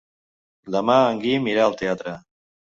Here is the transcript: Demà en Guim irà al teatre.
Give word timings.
Demà 0.77 0.95
en 1.11 1.23
Guim 1.27 1.53
irà 1.53 1.69
al 1.69 1.79
teatre. 1.85 2.19